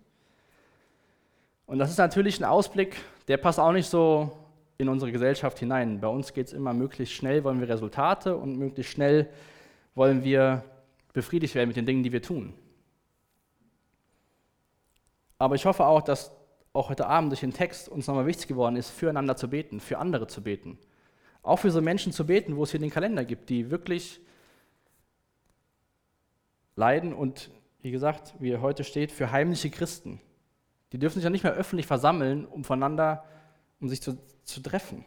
[1.67, 2.97] Und das ist natürlich ein Ausblick,
[3.29, 4.37] der passt auch nicht so
[4.81, 6.01] in unsere Gesellschaft hinein.
[6.01, 9.29] Bei uns geht es immer möglichst schnell, wollen wir Resultate und möglichst schnell
[9.97, 10.65] wollen wir
[11.13, 12.55] befriedigt werden mit den Dingen, die wir tun.
[15.37, 16.31] Aber ich hoffe auch, dass
[16.73, 19.99] auch heute Abend durch den Text uns nochmal wichtig geworden ist, füreinander zu beten, für
[19.99, 20.79] andere zu beten.
[21.43, 24.21] Auch für so Menschen zu beten, wo es hier den Kalender gibt, die wirklich
[26.77, 27.51] leiden und,
[27.81, 30.21] wie gesagt, wie er heute steht, für heimliche Christen.
[30.93, 33.25] Die dürfen sich ja nicht mehr öffentlich versammeln, um voneinander,
[33.81, 34.19] um sich zu,
[34.49, 35.05] zu treffen.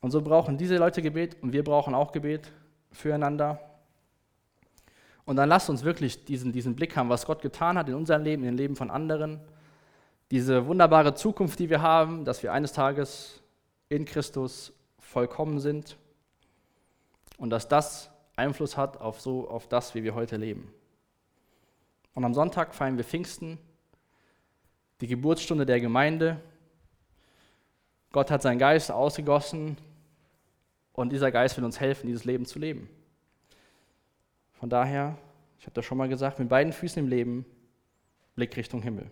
[0.00, 2.52] Und so brauchen diese Leute Gebet und wir brauchen auch Gebet
[2.92, 3.60] füreinander.
[5.24, 8.22] Und dann lasst uns wirklich diesen, diesen Blick haben, was Gott getan hat in unserem
[8.22, 9.40] Leben, in dem Leben von anderen.
[10.30, 13.42] Diese wunderbare Zukunft, die wir haben, dass wir eines Tages
[13.88, 15.96] in Christus vollkommen sind
[17.38, 20.72] und dass das Einfluss hat auf, so, auf das, wie wir heute leben.
[22.14, 23.58] Und am Sonntag feiern wir Pfingsten,
[25.00, 26.40] die Geburtsstunde der Gemeinde.
[28.12, 29.76] Gott hat seinen Geist ausgegossen
[30.92, 32.88] und dieser Geist will uns helfen, dieses Leben zu leben.
[34.54, 35.16] Von daher,
[35.58, 37.46] ich habe das schon mal gesagt, mit beiden Füßen im Leben,
[38.34, 39.10] Blick Richtung Himmel.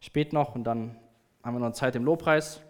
[0.00, 0.96] Spät noch und dann
[1.42, 2.60] haben wir noch Zeit im Lobpreis.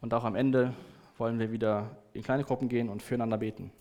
[0.00, 0.74] Und auch am Ende
[1.16, 3.72] wollen wir wieder in kleine Gruppen gehen und füreinander beten.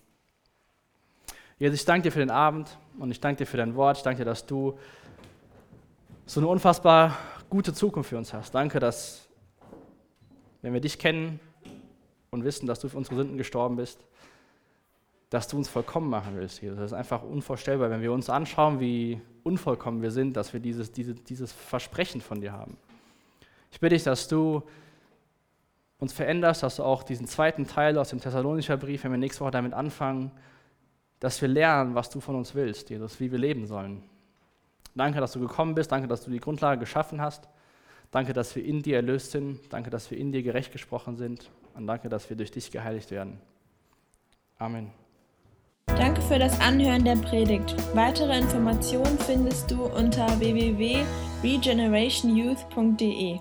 [1.60, 3.98] Jesus, ich danke dir für den Abend und ich danke dir für dein Wort.
[3.98, 4.78] Ich danke dir, dass du
[6.26, 7.18] so eine unfassbar
[7.50, 8.54] gute Zukunft für uns hast.
[8.54, 9.27] Danke, dass,
[10.62, 11.40] wenn wir dich kennen
[12.32, 14.06] und wissen, dass du für unsere Sünden gestorben bist,
[15.30, 16.78] dass du uns vollkommen machen willst, Jesus.
[16.78, 20.92] Das ist einfach unvorstellbar, wenn wir uns anschauen, wie unvollkommen wir sind, dass wir dieses,
[20.92, 22.78] diese, dieses Versprechen von dir haben.
[23.72, 24.64] Ich bitte dich, dass du
[26.00, 29.42] uns veränderst, dass du auch diesen zweiten Teil aus dem Thessalonischer Brief, wenn wir nächste
[29.42, 30.32] Woche damit anfangen,
[31.20, 34.04] dass wir lernen, was du von uns willst, Jesus, wie wir leben sollen.
[34.96, 35.92] Danke, dass du gekommen bist.
[35.92, 37.48] Danke, dass du die Grundlage geschaffen hast.
[38.12, 39.60] Danke, dass wir in dir erlöst sind.
[39.70, 41.50] Danke, dass wir in dir gerecht gesprochen sind.
[41.76, 43.40] Und danke, dass wir durch dich geheiligt werden.
[44.58, 44.92] Amen.
[45.86, 47.74] Danke für das Anhören der Predigt.
[47.96, 53.40] Weitere Informationen findest du unter www.regenerationyouth.de.